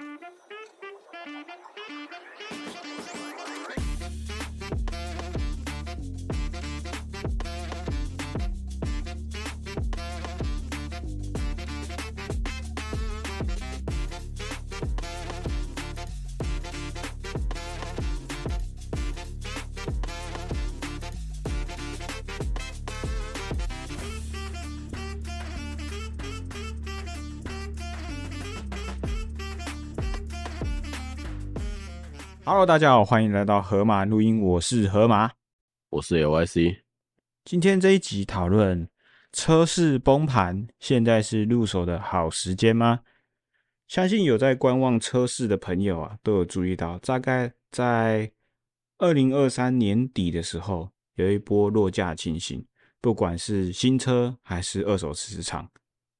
[0.00, 0.22] Thank
[2.52, 2.59] you.
[32.52, 34.42] Hello，大家好，欢迎来到河马录音。
[34.42, 35.30] 我是河马，
[35.88, 36.80] 我是 LYC。
[37.44, 38.88] 今天这一集讨论
[39.32, 43.02] 车市崩盘，现在是入手的好时间吗？
[43.86, 48.32] 相信有在观望车市的朋友啊，都有注意到，大概在
[48.98, 52.66] 二零二三年底的时候，有一波落价情形，
[53.00, 55.70] 不管是新车还是二手市场，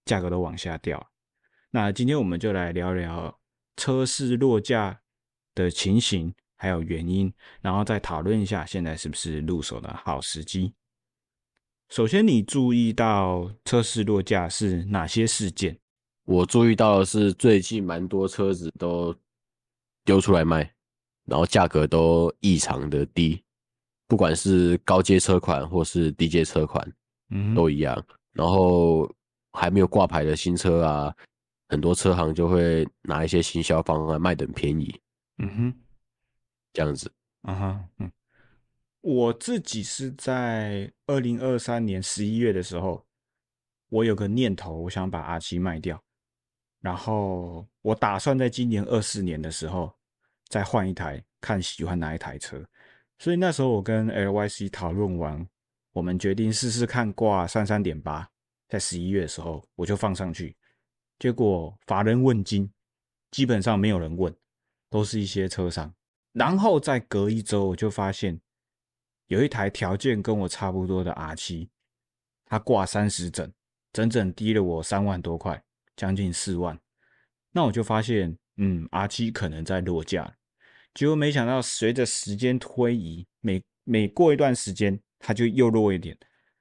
[0.05, 1.11] 价格都往下掉。
[1.73, 3.37] 那今天我们就来聊聊
[3.77, 5.00] 车市落价
[5.63, 10.73] 的情形还有原因，然后再讨论一下现在是不是入手的好时机。
[11.89, 15.79] 首先，你注意到车市落价是哪些事件？
[16.25, 19.13] 我注意到的是最近蛮多车子都
[20.05, 20.73] 丢出来卖，
[21.25, 23.43] 然后价格都异常的低，
[24.07, 26.93] 不管是高阶车款或是低阶车款，
[27.31, 28.01] 嗯，都一样。
[28.33, 29.13] 然后
[29.53, 31.13] 还没有挂牌的新车啊，
[31.71, 34.95] 很多车行就会拿一些行销方案卖的很便宜。
[35.43, 35.75] 嗯哼，
[36.75, 37.11] 这样子，
[37.43, 38.13] 啊哈，嗯，
[39.01, 43.07] 我自己是在二零二三年十一月的时候，
[43.89, 46.03] 我有个念头，我想把 R 七卖掉，
[46.81, 49.91] 然后我打算在今年二四年的时候
[50.49, 52.63] 再换一台，看喜欢哪一台车。
[53.19, 55.49] 所以那时候我跟 LYC 讨论完，
[55.93, 58.31] 我们决定试试看挂三三点八，
[58.69, 60.55] 在十一月的时候我就放上去，
[61.19, 62.71] 结果乏人问津，
[63.31, 64.35] 基本上没有人问。
[64.91, 65.95] 都是一些车商，
[66.33, 68.39] 然后再隔一周，我就发现
[69.29, 71.69] 有一台条件跟我差不多的 R7，
[72.45, 73.51] 它挂三十整，
[73.93, 75.63] 整整低了我三万多块，
[75.97, 76.79] 将近四万。
[77.53, 80.37] 那我就发现，嗯，R7 可能在落价。
[80.93, 86.17] 结果没想到，随着时间推移，每每过一段时间，它就又落一点；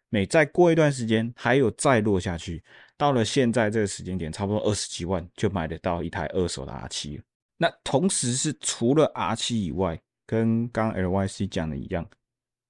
[0.09, 2.64] 每再过一段时间，还有再落下去。
[2.96, 7.24] 到了现在这个时间点，差不多二十几万就买得到一台二手的 R7 了。
[7.62, 12.09] 那同时是除了 R7 以外，跟刚 LYC 讲的一样，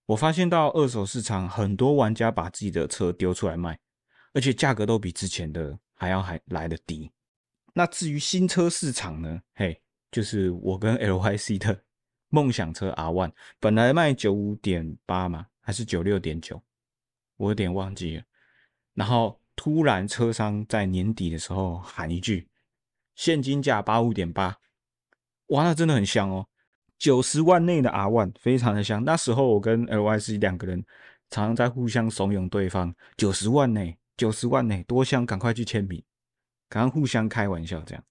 [0.07, 3.77] 我发现到二手市场很多玩家把自己的车丢出来卖，
[4.33, 7.11] 而且价格都比之前的还要还来得低。
[7.71, 9.39] 那至于新车市场呢？
[9.53, 9.79] 嘿，
[10.09, 11.83] 就是我跟 LYC 的
[12.29, 16.59] 梦想车 R one，本来卖九五点八嘛，还是九六点九，
[17.37, 18.23] 我有点忘记了。
[18.95, 22.49] 然后突然车商在年底的时候喊一句：
[23.13, 24.57] 现金价八五点八。
[25.49, 26.47] 哇，那真的很香哦！
[26.97, 29.03] 九十万内的 R One 非常的香。
[29.03, 30.83] 那时候我跟 LYC 两个人
[31.29, 36.03] 常常在互相怂恿对方，九十万内，九十万内多香，赶快去签名，
[36.67, 38.03] 赶快互相开玩笑这样。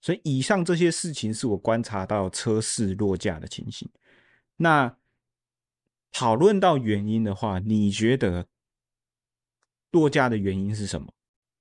[0.00, 3.88] 所以以上这些事情是我观察到车市落价的情形。
[4.56, 4.96] 那
[6.12, 8.46] 讨论到原因的话，你觉得
[9.90, 11.12] 落价的原因是什么？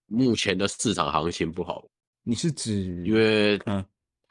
[0.05, 1.83] 目前的市场行情不好。
[2.21, 3.83] 你是指因为嗯？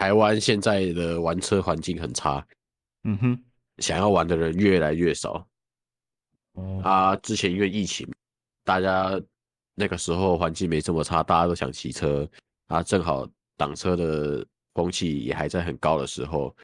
[0.05, 2.47] 台湾现在的玩车环境很差，
[3.05, 3.45] 嗯哼，
[3.79, 5.49] 想要玩的人越来越少。
[6.53, 8.07] 哦，啊，之前因为疫情，
[8.65, 9.19] 大家
[9.75, 12.29] 那个时候环境没这么差，大家都想骑车，
[12.67, 13.27] 啊，正好
[13.57, 16.55] 挡车的风气也还在很高的时候，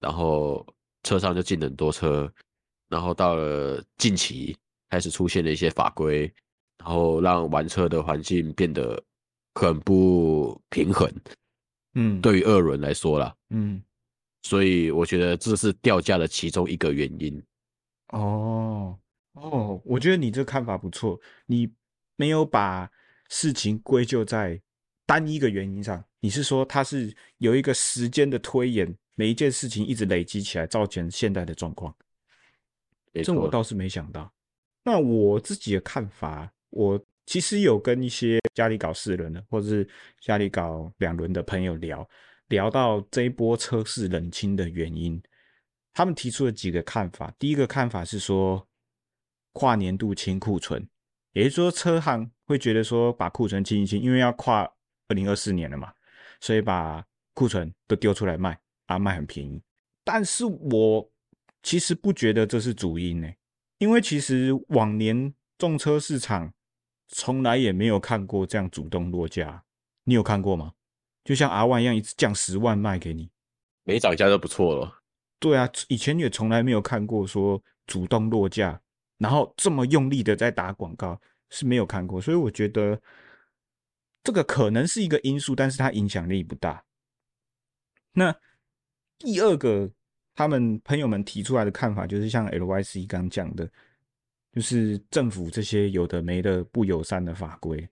[0.00, 0.66] 然后
[1.02, 2.32] 车上就进很多车，
[2.88, 4.56] 然后到了近期
[4.88, 6.22] 开始出现了一些法规，
[6.78, 8.98] 然后让玩车的环境变得
[9.56, 11.06] 很不平衡。
[11.94, 13.82] 嗯，对于二轮来说啦，嗯，
[14.42, 17.42] 所以我觉得这是掉价的其中一个原因。
[18.08, 18.98] 哦
[19.32, 21.72] 哦，我觉得你这看法不错，你
[22.16, 22.90] 没有把
[23.28, 24.60] 事情归咎在
[25.06, 31.94] 单一个原因上，你是说它是有一个时间的推演，每一件事情一直累积起来，造成现在的状况。
[33.24, 34.32] 这我倒是没想到。
[34.84, 37.00] 那我自己的看法，我。
[37.28, 39.86] 其实有跟一些家里搞四轮的，或者是
[40.18, 42.08] 家里搞两轮的朋友聊，
[42.46, 45.22] 聊到这一波车市冷清的原因，
[45.92, 47.30] 他们提出了几个看法。
[47.38, 48.66] 第一个看法是说，
[49.52, 50.88] 跨年度清库存，
[51.34, 54.62] 也就是说车行会觉得说把库存清一清，因为要跨
[55.08, 55.92] 二零二四年了嘛，
[56.40, 57.04] 所以把
[57.34, 59.62] 库存都丢出来卖，啊卖很便宜。
[60.02, 61.12] 但是我
[61.62, 63.28] 其实不觉得这是主因呢，
[63.76, 66.54] 因为其实往年重车市场。
[67.08, 69.64] 从来也没有看过这样主动落价，
[70.04, 70.74] 你有看过吗？
[71.24, 73.30] 就像阿万一样，一次降十万卖给你，
[73.84, 75.02] 没涨价就不错了。
[75.38, 78.80] 对啊，以前也从来没有看过说主动落价，
[79.18, 81.20] 然后这么用力的在打广告
[81.50, 83.00] 是没有看过，所以我觉得
[84.24, 86.84] 这个可能是一个因素，但是它影响力不大。
[88.12, 88.34] 那
[89.18, 89.90] 第二个，
[90.34, 93.70] 他们朋友们提出来的看法就是像 LYC 刚讲的，
[94.58, 97.88] 就是政府这些有的没的不友善的法规，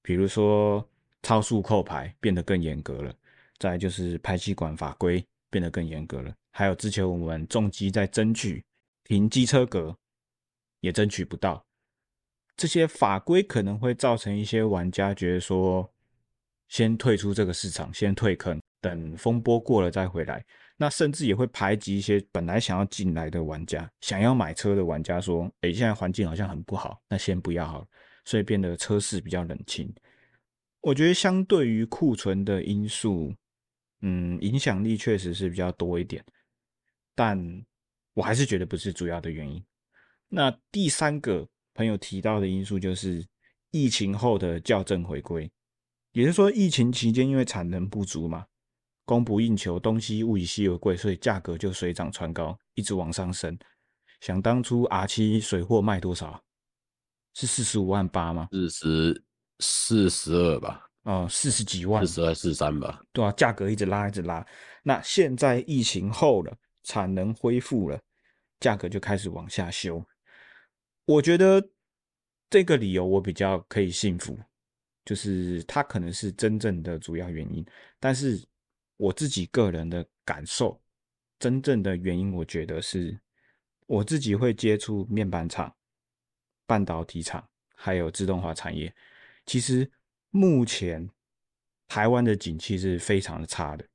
[0.00, 0.82] 比如说
[1.22, 3.14] 超速扣牌变得更严格了，
[3.58, 6.32] 再就是排气管法规变得更严格了。
[6.52, 8.64] 还有之前我们重机在争取
[9.04, 9.94] 停机车格，
[10.80, 11.62] 也争取不到。
[12.56, 15.92] 这些法规可能会造成一些玩家觉得说，
[16.68, 20.42] 先退出这个市场，先退坑，等风波过了再回来。
[20.82, 27.86] 那甚至也会排挤一些本来想要进来的玩家，想要买车的玩家说：“诶，现在环境好像很不好，那先不要好了。”
[28.24, 29.92] 所以变得车市比较冷清。
[30.80, 33.30] 我觉得相对于库存的因素，
[34.00, 36.24] 嗯，影响力确实是比较多一点。
[37.14, 37.38] 但
[38.14, 39.62] 我还是觉得不是主要的原因。
[40.30, 43.22] 那第三个朋友提到的因素就是
[43.70, 45.42] 疫情后的校正回归，
[46.12, 48.46] 也就是说，疫情期间因为产能不足嘛，
[49.10, 53.58] 供不应求，东西物以稀为贵，所以价格就水涨船高，一直往上升。
[54.20, 56.40] 想当初 R 七水货卖多少？
[57.34, 58.48] 是四十五万八吗？
[58.52, 59.24] 四十
[59.58, 60.86] 四十二吧。
[61.02, 63.02] 哦，四十几万，四十二、四十三吧。
[63.12, 64.46] 对啊，价格一直拉，一直拉。
[64.84, 66.56] 那现在疫情后了。
[66.82, 68.00] 产能恢复了，
[68.58, 70.02] 价格就开始往下修。
[71.04, 71.62] 我觉得
[72.48, 74.36] 这个理由我比较可以信服，
[75.04, 77.64] 就是它可能是真正的主要原因。
[78.00, 78.42] 但是
[79.00, 80.78] 我自己个人的感受，
[81.38, 83.18] 真正的原因，我觉得是
[83.86, 85.74] 我自己会接触面板厂、
[86.66, 88.94] 半导体厂，还有自动化产业。
[89.46, 89.90] 其实
[90.28, 91.08] 目前
[91.88, 93.86] 台湾的景气是非常的差的。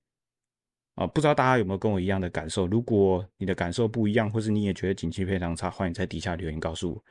[0.95, 2.65] 啊，不知道大家有没有跟我一样的感受？
[2.65, 7.05] 如果你的感受不一样，或是你也觉得景气非常差，欢迎在底下留言告诉我。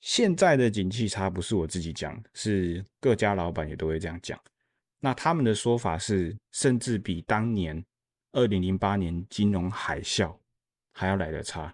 [0.00, 4.36] 现在的景气差不是我自己讲，是各家老板也都会这样讲。
[5.06, 7.80] 那他们的说法是，甚至比当年
[8.32, 10.36] 二零零八年金融海啸
[10.92, 11.72] 还要来得差。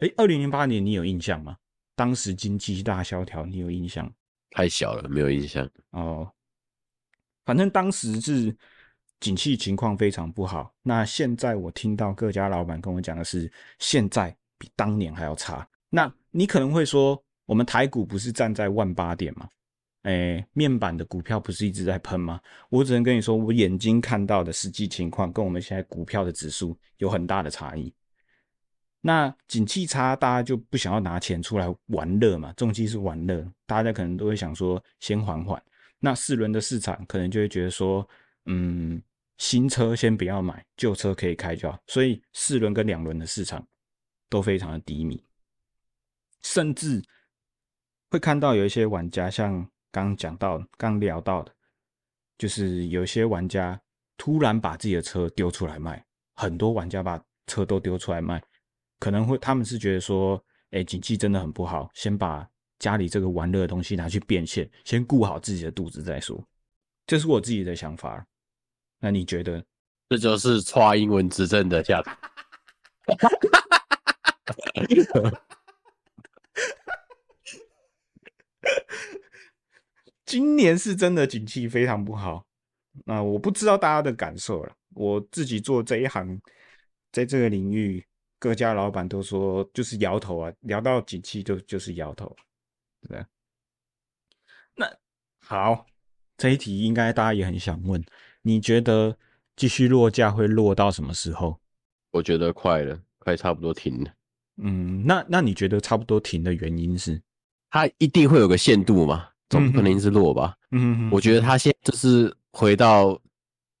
[0.00, 1.56] 诶，二零零八年你有印象吗？
[1.96, 4.12] 当时经济大萧条，你有印象？
[4.50, 5.66] 太小了，没有印象。
[5.92, 6.30] 哦，
[7.46, 8.54] 反正当时是。
[9.20, 10.74] 景气情况非常不好。
[10.82, 15.66] 那现在我听到各家老板跟我讲的是，现在比当年还要差。
[15.88, 19.48] 那你可能会说，我们台股不是站在万八点吗？
[20.02, 22.40] 哎，面板的股票不是一直在喷吗？
[22.68, 27.92] 我只能跟你说，我眼睛看到的实际情况跟我们现在股票的指数有很大的差异。
[29.00, 32.52] 那景气差，大家就不想要拿钱出来玩乐嘛？
[32.54, 35.62] 重机是玩乐，大家可能都会想说先缓缓。
[35.98, 38.08] 那四轮的市场可能就会觉得说，
[38.46, 39.02] 嗯。
[39.38, 41.76] 新车先不要买，旧车可以开就好。
[41.88, 43.66] 所以四轮跟两轮的市场
[44.28, 45.20] 都非常的低迷，
[46.42, 47.02] 甚至
[48.08, 51.54] 会看到有一些玩家，像刚讲到、刚聊到的，
[52.38, 53.80] 就是有些玩家
[54.16, 56.04] 突然把自己的车丢出来卖，
[56.34, 58.42] 很多玩家把车都丢出来卖，
[58.98, 62.48] 可能会他们是觉得说，哎，景气真的很不好，先把
[62.78, 66.42] 家里这个玩乐的东西拿去变现，先顾好自己的肚子再说。
[67.06, 68.26] 这是我自己的想法。
[68.98, 69.62] 那你觉得，
[70.08, 72.10] 这就是蔡英文执政的价值？
[80.32, 82.42] 今年是真的景气非常不好。
[83.04, 84.72] 那我不知道大家的感受了。
[84.94, 86.40] 我自己做这一行，
[87.12, 88.02] 在这个领域，
[88.38, 92.34] 各家老板都说就是摇头啊，聊到景气就就是摇头，
[93.02, 93.26] 对吧？
[94.74, 94.90] 那
[95.38, 95.84] 好，
[96.38, 98.02] 这一题应该大家也很想问。
[98.40, 99.14] 你觉得
[99.54, 101.60] 继续落价会落到什么时候？
[102.10, 104.10] 我觉得快了，快差不多停了。
[104.56, 107.20] 嗯，那那你觉得差不多停的原因是？
[107.68, 110.56] 它一定会有个限度嘛，总不可能是落吧？
[110.72, 113.16] 嗯，我觉得它现在就是回到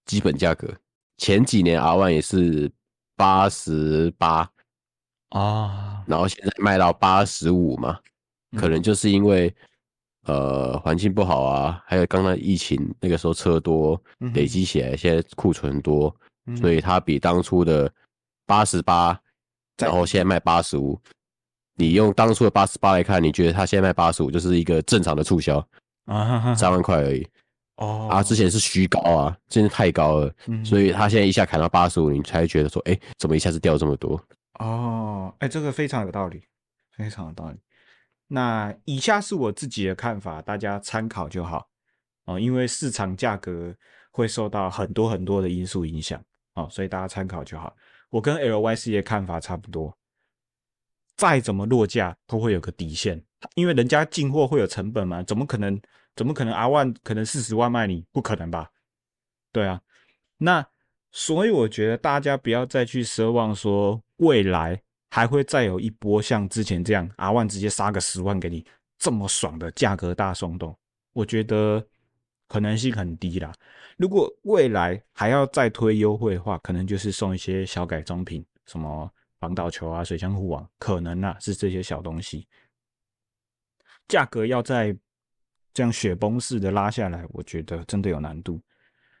[0.04, 0.68] 基本价格。
[1.16, 2.70] 前几年 R One 也是
[3.16, 4.48] 八十八
[5.30, 7.98] 啊，然后现在卖到八十五嘛，
[8.56, 9.52] 可能就是因为。
[10.24, 14.00] 呃，环境不好啊，还有刚刚疫情那个时候车多
[14.34, 16.14] 累积起来，现在库存多，
[16.56, 17.92] 所以它比当初的
[18.46, 19.20] 八十八，
[19.78, 20.96] 然后现在卖八十五。
[21.76, 25.58] 你用当初的八十八来看，你觉得它现在卖八十五就是一个正常的促销
[26.06, 26.54] 啊？
[26.54, 27.26] 三万块而已
[27.76, 28.08] 哦。
[28.10, 34.22] 啊，之前是虚高啊，真的太高了，所以它现在一下砍到八十五，你才觉得说，哎，怎么一下子掉这么多？
[34.58, 36.42] 哦，哎，这个非常有道理，
[36.96, 37.58] 非常有道理。
[38.28, 41.68] 那以下是我自己的看法，大家参考就好。
[42.24, 43.74] 哦，因为市场价格
[44.10, 46.22] 会受到很多很多的因素影响，
[46.54, 47.74] 哦，所以大家参考就好。
[48.10, 49.96] 我跟 LYC 的看法差不多，
[51.22, 53.22] 再怎么落价都会有个底线，
[53.54, 55.80] 因为人家进货会有成本嘛，怎么可能？
[56.16, 58.04] 怎么可能阿万可能四十万卖你？
[58.10, 58.68] 不可能吧？
[59.52, 59.80] 对啊，
[60.38, 60.66] 那
[61.12, 68.66] 所以我觉得大家不要再去奢望说未来还会再有一波像之前这样阿万直接杀个十万给你
[68.98, 70.76] 这么爽的价格大松动，
[71.12, 71.86] 我觉得
[72.48, 73.52] 可能性很低啦。
[73.96, 79.08] 如果未来还要再推优惠的话，可能就是送一些小改装品，什么
[79.42, 82.46] 防盗球啊、水箱护网，可能啊是这些小东西，
[84.06, 84.96] 价格要在。
[85.74, 88.60] 这样雪崩式的拉下来，我觉得真的有难度。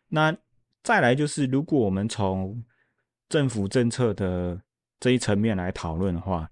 [0.06, 0.36] 那
[0.82, 2.62] 再来就是，如果我们从
[3.30, 4.60] 政府政策的
[5.00, 6.46] 这一层面来讨论的话，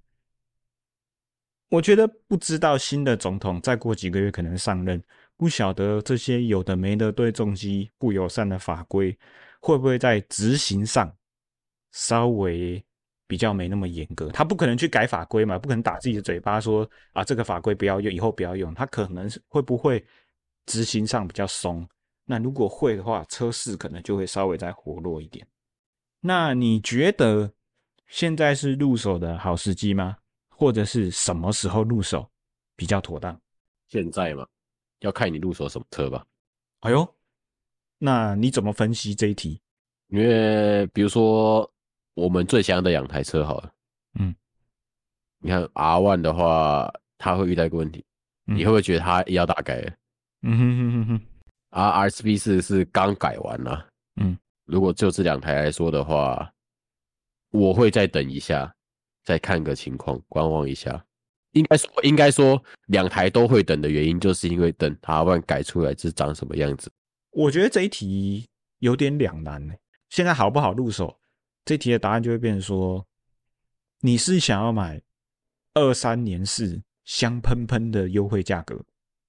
[1.68, 5.04] 我觉得不知道新的总统再过几个月可能上任，
[5.36, 9.14] 不晓得这些有的没的对重机不友善的法规
[9.60, 11.14] 会不会在执行上
[11.92, 12.82] 稍微。
[13.30, 18.74] 比较没那么严格，他不可能去改法规嘛，不可能打自己的嘴巴说啊，这个法规不要用，以后不要用。
[18.74, 20.04] 他可能是会不会
[20.66, 21.88] 执行上比较松？
[22.24, 25.46] 那如果会的话，车市可能就会稍微再活络一点。
[26.18, 27.52] 那你觉得
[28.08, 30.16] 现在是入手的好时机吗？
[30.48, 32.28] 或者是什么时候入手
[32.74, 33.40] 比较妥当？
[33.86, 34.44] 现在嘛，
[34.98, 36.26] 要看你入手什么车吧。
[36.80, 37.08] 哎呦，
[37.96, 39.62] 那你怎么分析这一题？
[40.08, 41.72] 因为比如说。
[42.14, 43.72] 我们最想要的两台车好了，
[44.18, 44.34] 嗯，
[45.38, 48.04] 你看 R One 的话，它会遇到一个问题，
[48.46, 49.92] 嗯、你会不会觉得它要大改了？
[50.42, 51.20] 嗯哼哼哼哼。
[51.70, 53.86] 而 RSV4 是刚改完了，
[54.20, 56.52] 嗯，如果就这两台来说的话，
[57.52, 58.74] 我会再等一下，
[59.24, 61.04] 再看个情况，观望一下。
[61.52, 66.90] 应该说，应该说两台都会等的原因，就是因为等 R One 改出来是长什么样子。
[67.30, 68.48] 我觉得这一题
[68.80, 69.74] 有点两难呢。
[70.08, 71.19] 现在好不好入手？
[71.64, 73.06] 这题的答案就会变成说，
[74.00, 75.00] 你是想要买
[75.74, 78.82] 二三年式香喷喷的优惠价格，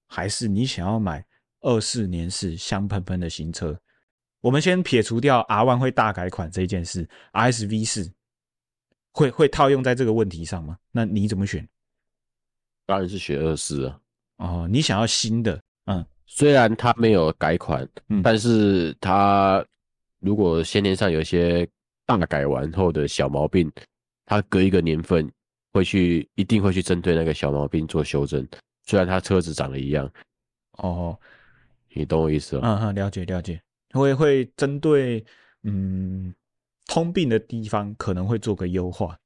[0.06, 1.24] 还是你想要买
[1.60, 3.78] 二四年式香喷喷的新车？
[4.40, 8.12] 我们先撇除掉 R One 会大改款这件事，RSV 四
[9.12, 10.78] 会会套用在这个问题上吗？
[10.90, 11.68] 那你怎么选？
[12.86, 14.00] 当然是选二四啊。
[14.38, 19.64] 哦，你想要新的，嗯，虽然它没有改款，嗯，但是它
[20.18, 21.68] 如果先天上有一些。
[22.06, 23.70] 大改完后的小毛病，
[24.26, 25.30] 他隔一个年份
[25.72, 28.46] 会去，一定会去针对那个小毛病做修正。
[28.84, 30.10] 虽然他车子长得一样，
[30.78, 31.18] 哦，
[31.94, 32.62] 你懂我意思吗？
[32.64, 35.24] 嗯哼，了解了解，会会针对
[35.62, 36.34] 嗯
[36.86, 39.16] 通病的地方可能会做个优化，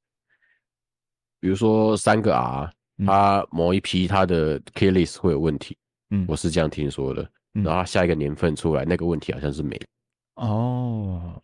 [1.39, 2.71] 比如说三个 R，
[3.05, 5.75] 它某一批它的 keyless 会有问题，
[6.11, 7.27] 嗯，我是这样听说的。
[7.63, 9.81] 然后下一个年份出来，那个问题好像是没。
[10.35, 11.41] 哦。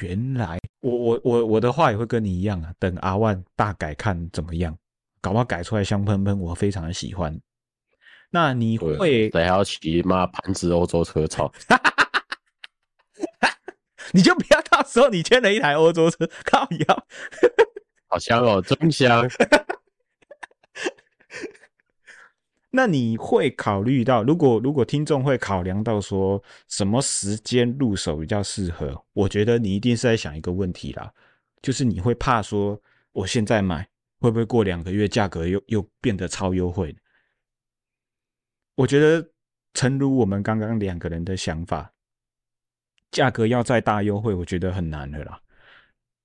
[0.00, 4.76] 原来我我我我的话也会跟你一样啊，等阿万大改看怎么样，
[5.20, 7.40] 搞不好改出来香喷喷，我非常的喜欢。
[8.30, 10.26] 那你会还要骑妈？
[10.26, 11.52] 盘子欧洲车操，
[14.12, 17.06] 你就不要到时候你签了一台欧洲车靠腰，
[18.08, 19.28] 好香哦，真香。
[22.76, 29.00] 那你会考虑到，如果如果听众会考量到说什么时间入手比较适合？
[29.12, 31.08] 我觉得你一定是在想一个问题啦，
[31.62, 32.76] 就是你会怕说
[33.12, 33.88] 我现在买
[34.18, 36.92] 会不会过两个月价格又又变得超优惠？
[38.74, 39.24] 我觉得
[39.74, 41.92] 诚如我们刚刚两个人的想法，
[43.12, 45.40] 价格要再大优惠，我觉得很难的啦。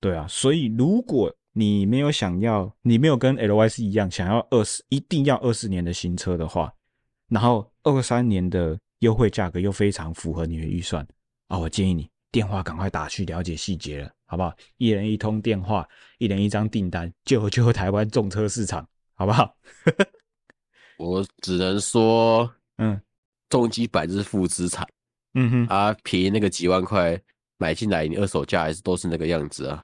[0.00, 6.72] 对啊，所以如果你没有想要，你没有跟 LYC 一样想要二十，一定要二十年的新车的话，
[7.28, 11.06] 然后二三年的优惠价格又非常符合你的预算
[11.48, 14.54] 啊，我建议你电话赶快打去了解细节了，好不好？
[14.76, 15.88] 一人一通电话，
[16.18, 19.56] 一人一张订单，救救台湾重车市场，好不好？
[20.98, 23.00] 我只能说，嗯，
[23.48, 24.86] 重机百日负资产，
[25.34, 27.20] 嗯哼，啊，便宜那个几万块
[27.58, 29.82] 买进来，你二手价还是都是那个样子啊。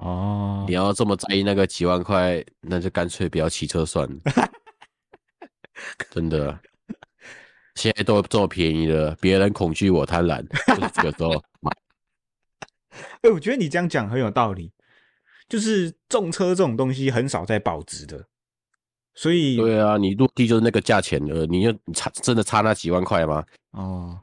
[0.00, 4.18] 哦，你要这么在意那个几万块，那就干脆不要骑车算了。
[6.10, 6.58] 真的，
[7.74, 10.42] 现在都这么便宜了，别人恐惧我贪婪，
[10.74, 11.72] 就是这个时候买。
[13.22, 14.72] 哎，我觉得你这样讲很有道理。
[15.46, 18.26] 就是重车这种东西很少在保值的，
[19.14, 23.44] 所以对啊，你落地就是那个价钱了，你就差真的差那几万块吗？
[23.72, 24.18] 哦，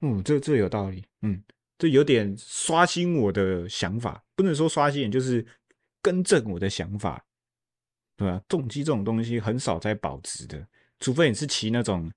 [0.00, 1.40] 嗯，这这有道理，嗯。
[1.78, 5.46] 这有点刷新我的想法，不能说刷新，就是
[6.00, 7.24] 更正我的想法，
[8.16, 8.42] 对吧？
[8.48, 10.66] 重机这种东西很少在保值的，
[11.00, 12.10] 除非你是骑那种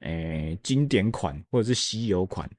[0.00, 2.50] 诶经典款或者是稀有款，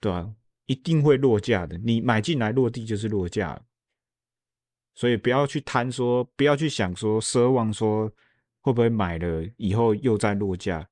[0.00, 0.32] 对吧、
[0.66, 1.76] 一定会落价的。
[1.78, 3.60] 你买进来落地就是落价，
[4.94, 8.08] 所以不要去贪说，不要去想说奢望说
[8.60, 10.88] 会不会买了以后又再落价，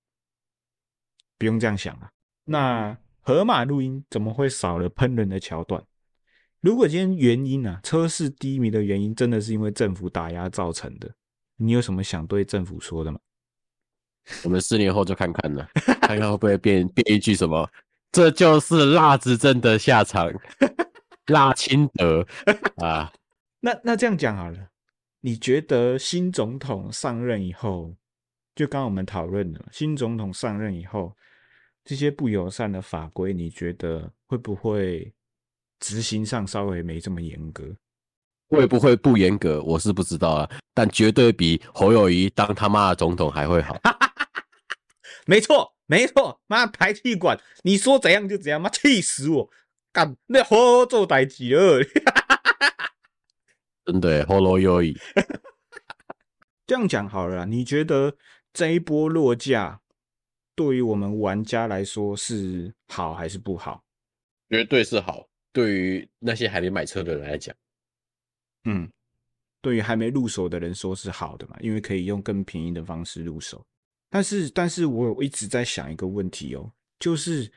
[1.38, 2.10] 不用这样想啊。
[2.44, 5.82] 那河马录音怎么会少了喷人的桥段？
[6.60, 11.12] 如果今天原因啊，车市低迷的原因真的是因为政府打压造成的，
[11.56, 13.18] 你有什么想对政府说的吗？
[14.44, 15.68] 我们四年后就看看了，
[16.02, 17.68] 看看会不会变变一句什么。
[18.12, 20.32] 这就是辣子镇的下场，
[21.26, 22.24] 辣清德
[22.78, 23.12] 啊！
[23.58, 24.68] 那那这样讲好了，
[25.20, 27.96] 你觉得新总统上任以后，
[28.54, 31.16] 就刚刚我们讨论的，新总统上任以后，
[31.86, 35.14] 这些不友善的法规，你觉得会不会
[35.80, 37.64] 执行上稍微没这么严格？
[38.48, 39.62] 会不会不严格？
[39.62, 43.80] 我是不知道啊，但绝对比侯友谊当他妈的总统还会好。
[45.24, 45.72] 没错。
[45.88, 49.48] 没错，妈排气管，你说怎样就怎样，妈气死我！
[49.92, 51.78] 干那好好做代志了，
[53.86, 54.98] 真的好老友谊。
[56.66, 58.16] 这样讲好了啦，你觉得
[58.52, 59.80] 这一波落价
[60.56, 63.84] 对于我们玩家来说是好还是不好？
[64.50, 65.28] 绝对是好。
[65.52, 67.54] 对于那些还没买车的人来讲，
[68.64, 68.90] 嗯，
[69.62, 73.64] 对于还没入手的人说是好的嘛，因为可以用更便宜的方式入手。
[74.10, 77.50] 但是，但是我有一直在想一个问题哦，就是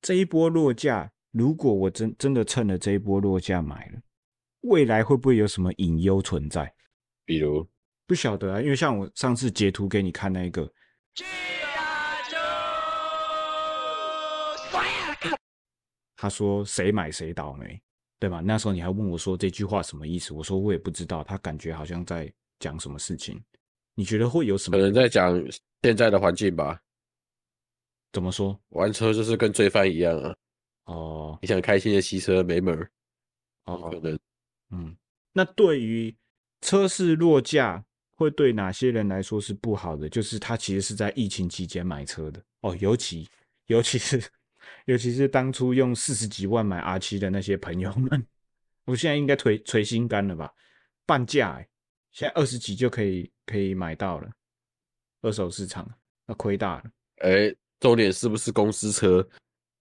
[0.00, 4.00] 这一波落价，如果我真真的趁了这一波落价买了，
[4.62, 6.74] 未来会不会有什么隐忧存在？
[7.26, 7.68] 比如
[8.06, 10.72] 不晓得啊，因为像我上次截图给你看那个，
[16.22, 17.82] 他说谁买谁倒霉，
[18.20, 18.38] 对吧？
[18.38, 20.32] 那时候你还问我说这句话什么意思？
[20.32, 23.42] 我说我也不知道，他感觉好像在讲什么事情。
[23.96, 24.76] 你觉得会有什么？
[24.78, 25.44] 可能在讲。
[25.82, 26.80] 现在的环境吧，
[28.12, 28.56] 怎么说？
[28.68, 30.36] 玩车就是跟罪犯一样啊！
[30.84, 32.88] 哦，你想开心的骑车没门儿
[33.64, 34.16] 哦，可能，
[34.70, 34.96] 嗯，
[35.32, 36.14] 那对于
[36.60, 37.84] 车市落价，
[38.16, 40.08] 会对哪些人来说是不好的？
[40.08, 43.28] 就是他其实是在疫情期间买车的哦，尤其
[43.66, 44.22] 尤其是
[44.86, 48.26] 尤其是当初用四十几万买 R7 的那些朋友们，
[48.84, 50.52] 我现在应该捶捶心肝了吧？
[51.06, 51.68] 半价哎，
[52.10, 54.30] 现在二十几就可以可以买到了。
[55.22, 55.88] 二手市场
[56.26, 56.84] 那亏大了，
[57.18, 59.26] 哎、欸，重点是不是公司车？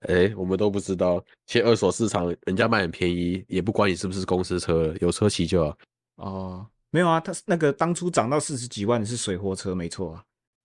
[0.01, 1.23] 哎、欸，我们都不知道。
[1.45, 5.77] 其实二手市场人家卖很便宜，也不管你是不是公司车，有车骑就好。
[6.15, 10.23] 哦，没有啊，他那个当初涨到四十几万的是水货车，没错啊。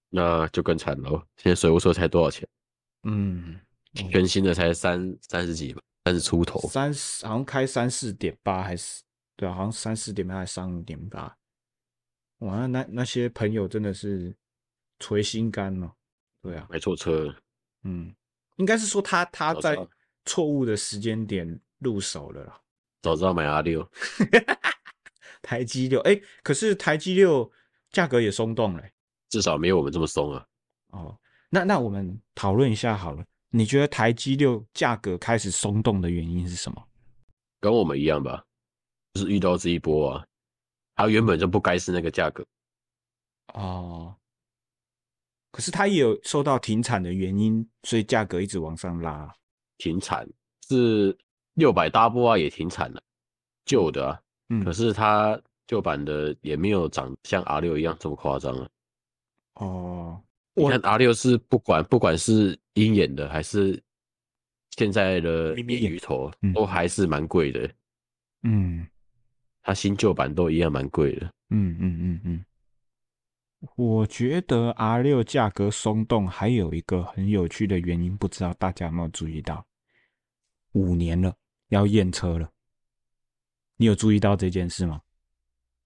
[0.09, 1.11] 那就更惨了。
[1.37, 2.47] 现在水货车才多少钱？
[3.03, 3.59] 嗯，
[4.11, 6.61] 全新的才三三十几吧，三十出头。
[6.69, 9.03] 三十好像开三四点八还是？
[9.37, 11.37] 对啊，好像三四点八还是三五点八。
[12.39, 14.37] 哇，那那些朋友真的是。
[14.99, 15.95] 捶心肝了，
[16.41, 17.37] 对啊，买错车，
[17.83, 18.15] 嗯，
[18.57, 19.77] 应该是说他他在
[20.25, 22.59] 错误的时间点入手了啦。
[23.03, 23.87] 早知道买 R 六，
[25.43, 27.53] 台积六，哎，可是台积六
[27.93, 28.83] 价格也松动了，
[29.29, 30.47] 至少没有我们这么松啊。
[30.93, 33.23] 哦，那那我们讨论一下好了，
[33.57, 36.87] 你觉得台积六价格开始松动的原因是什么？
[37.59, 38.45] 跟我们一样吧，
[39.15, 40.27] 就是遇到这一波啊，
[40.95, 42.45] 它原本就不该是那个价格。
[43.55, 44.15] 哦。
[45.53, 49.33] 可是它也有受到停产的原因，所以价格一直往上拉。
[49.79, 50.29] 停产
[50.69, 51.17] 是
[51.55, 53.03] 六百 double 啊，也停产了，
[53.65, 54.21] 旧的啊。
[54.51, 58.69] 嗯，可是它旧版的也没有长像 R 六一样这么夸张啊。
[59.55, 60.23] 哦，
[60.57, 63.81] 你看 R 六是不管不管是鹰眼的还是
[64.71, 67.71] 现在的鳄鱼头，都还是蛮贵的。
[68.43, 68.87] 嗯，
[69.63, 71.27] 它新旧版都一样蛮贵的。
[71.51, 72.01] 嗯嗯嗯嗯。
[72.03, 72.45] 嗯嗯
[73.75, 79.67] 我觉得 R 六价格松动还有一个很有趣的原因，不知道大家有没有注意到？
[80.73, 81.35] 五年了，
[81.71, 82.53] 要验车了，
[83.77, 85.01] 你有注意到这件事吗？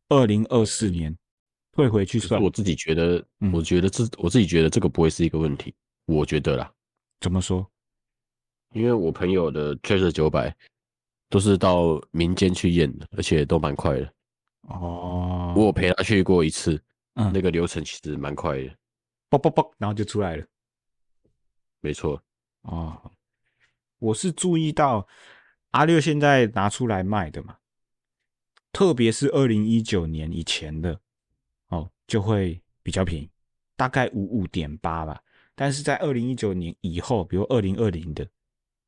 [0.08, 1.16] 二零二四年
[1.72, 5.74] 退回去算，我自己觉得，嗯、我觉得这我自己觉得这个不会是一个问题，
[6.06, 6.72] 我觉得啦。
[7.20, 7.66] 怎么说？
[8.72, 10.54] 因为我朋友的 Tracer 九百
[11.28, 14.12] 都是到民间去验的，而且都蛮快的。
[14.62, 16.80] 哦，我陪他去过一次。
[17.14, 18.72] 嗯，那个流程其实蛮快的，
[19.28, 20.46] 啵啵啵，然后就出来了。
[21.80, 22.22] 没错，
[22.62, 23.10] 哦，
[23.98, 25.08] 我是注意到
[25.72, 27.56] 阿六现在拿出来卖的嘛，
[28.70, 31.00] 特别是二零一九年以前的，哦，
[32.10, 33.30] 就会比较便宜，
[33.76, 35.22] 大概五五点八吧。
[35.54, 38.28] 但是在二零一九年以后，比如二零二零的，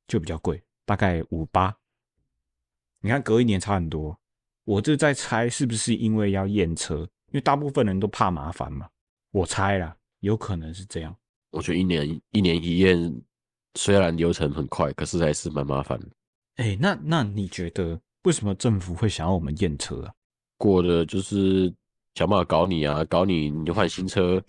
[0.08, 1.72] 就比较贵，大概五八。
[3.00, 4.18] 你看隔一年差很多，
[4.64, 7.08] 我这在猜是不是因为要验车。
[7.28, 8.86] 因为大部分人都怕麻烦嘛，
[9.30, 11.16] 我猜啦，有可能是这样。
[11.50, 13.22] 我觉得一年一年一验，
[13.74, 16.08] 虽然流程很快，可是还是蛮麻烦的。
[16.56, 20.12] 哎、欸，那那你觉得为什么政府会想要我们验车啊？
[20.58, 21.74] 过的就是
[22.14, 24.42] 想办法搞你啊，搞你你就换新车，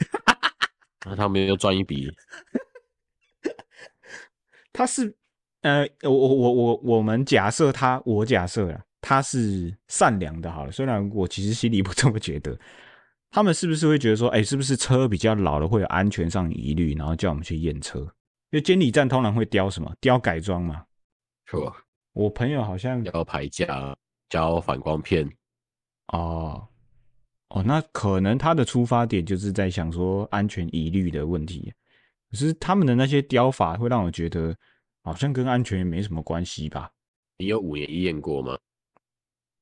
[1.05, 2.11] 那他们又赚一笔。
[4.73, 5.15] 他是
[5.61, 12.57] 呃，我我我我我们假设他，我假设啊，他是善良的，好了，虽然我其实心里不这么觉得。
[13.31, 17.99] 他们是不是会觉得说，哎、欸，是不是车比较老了会有安全上疑虑，然后叫我们去验车？
[17.99, 19.91] 因为监理站通常会雕什么？
[19.99, 20.85] 雕改装嘛。
[21.45, 21.75] 是吧？
[22.13, 23.97] 我朋友好像雕牌架、
[24.29, 25.27] 雕反光片。
[26.09, 26.67] 哦
[27.53, 31.71] 哦，那可能他的出发点就是在想说安全疑虑的问题。
[32.31, 34.55] 可是他们的那些雕法会让我觉得
[35.03, 36.89] 好像跟安全也没什么关系吧？
[37.37, 38.57] 你有五年一验过吗？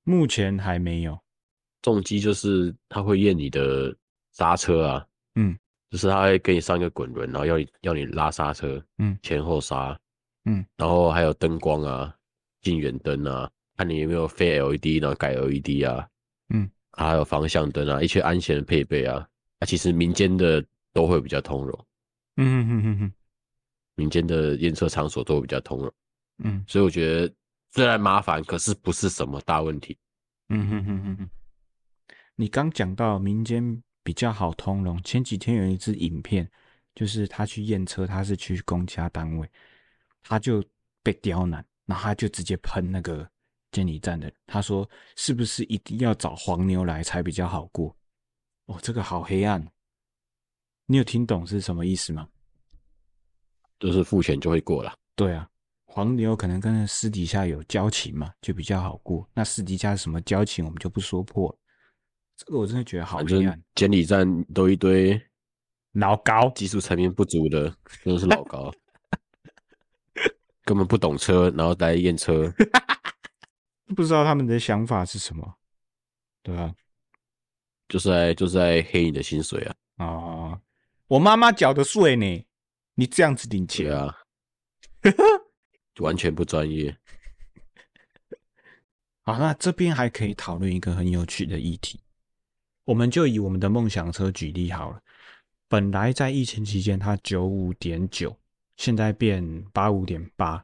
[0.03, 1.19] 目前还没有。
[1.81, 3.93] 重机就是他会验你的
[4.31, 5.57] 刹车啊，嗯，
[5.89, 9.99] 就是他会给你上一个滚轮，然后要你要你拉刹车，嗯，前后刹，
[10.45, 12.15] 嗯，然后还有灯光啊，
[12.61, 16.07] 近远灯啊，看你有没有非 LED，然后改 LED 啊，
[16.53, 19.27] 嗯，还有方向灯啊，一些安全的配备啊，
[19.59, 21.85] 啊，其实民间的都会比较通融，
[22.37, 23.13] 嗯嗯嗯嗯，
[23.95, 25.93] 民间的验车场所都会比较通融，
[26.43, 27.33] 嗯，所以我觉得
[27.71, 29.97] 虽然麻烦，可是不是什么大问题，
[30.49, 31.29] 嗯哼哼哼哼。
[32.35, 36.49] 你刚讲到民间比较好通融，前几天有一支影片，
[36.95, 39.47] 就是他去验车，他是去公家单位，
[40.23, 40.63] 他就
[41.03, 43.29] 被刁难，然后他就直接喷那个
[43.71, 47.95] 监理站的，他说是不是一定要找黄牛来才比较好过？
[48.65, 49.65] 哦，这个好黑暗，
[50.85, 52.27] 你有听懂是什么意思吗？
[53.79, 54.93] 就是付钱就会过了。
[55.15, 55.49] 对啊，
[55.85, 59.27] 黄牛可能跟私底下有交情嘛，就比较好过。
[59.33, 61.57] 那私底下什么交情，我们就不说破了。
[62.37, 63.61] 这个我真的觉得好黑暗。
[63.75, 65.21] 监理站都一堆
[65.93, 68.71] 老高，技术层面不足的，真的是老高，
[70.63, 72.51] 根本不懂车，然后来验车，
[73.91, 75.55] 不知道他们的想法是什么，
[76.41, 76.73] 对啊，
[77.87, 79.75] 就是在就是在黑你的薪水啊！
[79.97, 80.61] 哦，
[81.07, 82.45] 我妈妈缴的税呢？
[82.95, 84.15] 你这样子领钱啊？
[85.99, 86.95] 完全不专业。
[89.23, 91.99] 好，那这边还可以讨论一个很有趣的议题。
[92.85, 94.99] 我们就以我们的梦想车举例好了。
[95.67, 98.35] 本来在疫情期间，它九五点九，
[98.77, 100.63] 现在变八五点八。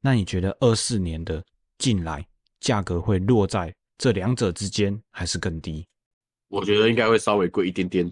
[0.00, 1.44] 那你觉得二四年的
[1.78, 2.24] 进来
[2.66, 5.86] 价格会落在这两者之间，还是更低？
[6.48, 8.04] 我觉得应该会稍微贵一点点，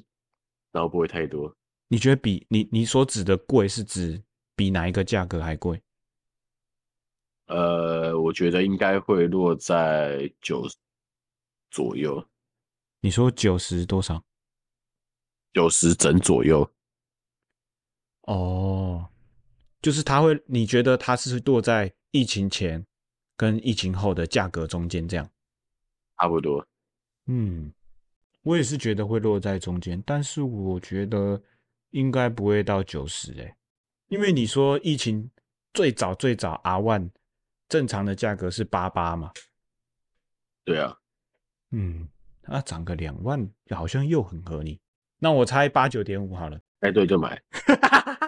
[0.70, 1.52] 然后不会太多。
[1.88, 4.22] 你觉得比你你所指的贵是指
[4.54, 5.82] 比哪一个价格还贵？
[7.46, 10.76] 呃，我觉得应该会落在九十
[11.72, 12.24] 左右。
[13.00, 14.22] 你说九十多少？
[15.52, 16.70] 九十整左右。
[18.22, 19.10] 哦，
[19.82, 22.86] 就是他会，你觉得他是落在疫情前
[23.36, 25.28] 跟疫情后的价格中间这样？
[26.18, 26.66] 差不多。
[27.26, 27.72] 嗯，
[28.42, 31.42] 我也是觉得会落在中间，但是我觉得
[31.90, 33.54] 应该不会到九十诶，
[34.08, 35.30] 因为你说疫情
[35.72, 37.10] 最早最早 R1
[37.68, 39.32] 正常的价格是八八嘛？
[40.64, 40.96] 对啊。
[41.70, 42.08] 嗯。
[42.46, 44.78] 啊，涨个两万，好像又很合理。
[45.18, 47.42] 那我猜八九点五好了，哎，对，就买。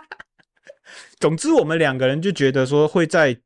[1.20, 3.38] 总之，我们两个人就觉得说会在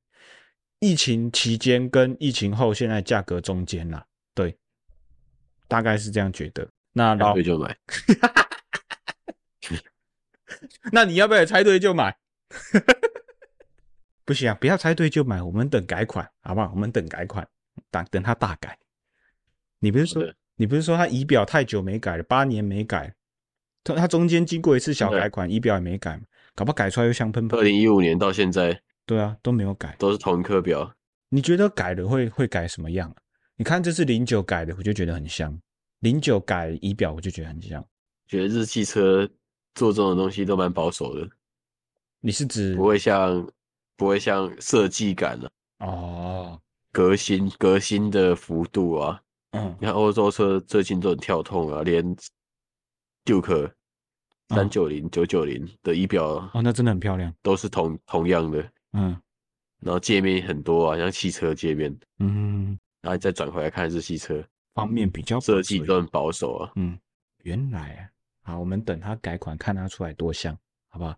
[0.80, 4.04] 疫情期间跟疫情后现在价格中间啦。
[4.34, 4.56] 对，
[5.68, 6.68] 大概是这样觉得。
[6.92, 7.76] 那老对就买。
[10.92, 12.16] 那你要不要也猜对就买？
[14.24, 16.70] 不行啊，不要猜对就买，我们等改款，好不好？
[16.74, 17.46] 我们等改款，
[17.90, 18.78] 等等它大改。
[19.78, 20.34] 你不是说？
[20.56, 23.14] 你不是说它仪表太久没改了，八年没改，
[23.82, 26.20] 它它中间经过一次小改款，仪表也没改，
[26.54, 27.58] 搞不好改出来又香喷喷。
[27.58, 30.88] 二零一五年到现在，对啊，都没有改，都是同一颗表。
[31.30, 33.12] 你觉得改了会会改什么样？
[33.56, 35.60] 你看这是零九改的，我就觉得很像。
[35.98, 37.84] 零九改仪表，我就觉得很像。
[38.28, 39.28] 觉得日系车
[39.74, 41.28] 做这种东西都蛮保守的。
[42.20, 43.50] 你是指不会像
[43.96, 49.20] 不会像设计感了、啊、哦， 革新革新的幅度啊。
[49.50, 52.16] 嗯，你看欧洲车最近都很跳痛啊，连
[53.24, 53.72] Duke
[54.50, 59.16] 三九零、九九零的仪表哦，那真的很漂亮，都是同同样的，嗯，
[59.80, 66.98] 然后界面很多啊，像汽车界面，嗯，然后再转回来看日系车方面比较设计都很保守啊，嗯，
[67.42, 70.56] 原来啊，好，我们等它改款，看它出来多像，
[70.88, 71.16] 好不好？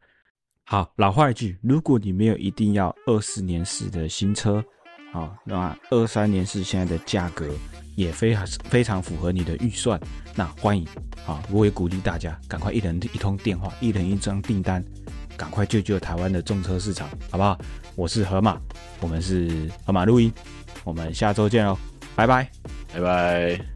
[0.65, 4.65] 好，老话一句，如果你没有一定要二四年式的新车，
[5.13, 7.49] 好，那二三年式现在的价格。
[7.95, 10.01] 也非常非常符合你的预算，
[10.35, 10.89] 那欢迎
[11.27, 11.43] 好！
[11.51, 14.83] 我也鼓励大家赶快一人一通电话，一人一张订单，
[15.37, 17.59] 赶快救救台湾的重车市场，好不好？
[17.95, 18.59] 我是河马，
[19.01, 20.33] 我们是河马录音，
[20.85, 21.77] 我们下周见喽，
[22.15, 22.49] 拜拜，
[22.95, 23.72] 拜拜。